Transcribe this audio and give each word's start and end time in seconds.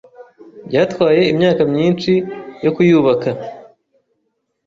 Byatwaye 0.67 1.21
imyaka 1.31 1.61
myinshi 1.71 2.11
yo 2.63 2.71
kuyubaka. 2.75 3.29